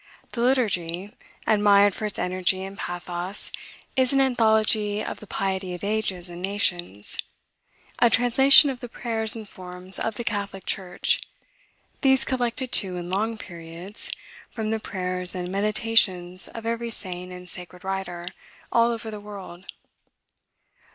The 0.31 0.41
Liturgy, 0.41 1.15
admired 1.45 1.93
for 1.93 2.07
its 2.07 2.17
energy 2.17 2.63
and 2.63 2.75
pathos, 2.75 3.51
is 3.95 4.11
an 4.11 4.19
anthology 4.19 5.05
of 5.05 5.19
the 5.19 5.27
piety 5.27 5.75
of 5.75 5.83
ages 5.83 6.27
and 6.27 6.41
nations, 6.41 7.19
a 7.99 8.09
translation 8.09 8.71
of 8.71 8.79
the 8.79 8.89
prayers 8.89 9.35
and 9.35 9.47
forms 9.47 9.99
of 9.99 10.15
the 10.15 10.23
Catholic 10.23 10.65
church, 10.65 11.19
these 12.01 12.25
collected, 12.25 12.71
too, 12.71 12.95
in 12.97 13.11
long 13.11 13.37
periods, 13.37 14.11
from 14.49 14.71
the 14.71 14.79
prayers 14.79 15.35
and 15.35 15.49
meditations 15.51 16.47
of 16.47 16.65
every 16.65 16.89
saint 16.89 17.31
and 17.31 17.47
sacred 17.47 17.83
writer, 17.83 18.25
all 18.71 18.89
over 18.91 19.11
the 19.11 19.19
world. 19.19 19.65